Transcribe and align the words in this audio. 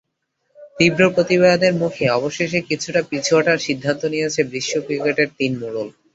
তীব্র 0.77 1.01
প্রতিবাদের 1.15 1.73
মুখে 1.75 2.05
অবশেষে 2.17 2.59
কিছুটা 2.69 3.01
পিছু 3.09 3.31
হটার 3.37 3.59
সিদ্ধান্ত 3.67 4.01
নিয়েছে 4.13 4.41
বিশ্ব 4.53 4.73
ক্রিকেটের 4.85 5.29
তিন 5.37 5.51
মোড়ল। 5.61 5.77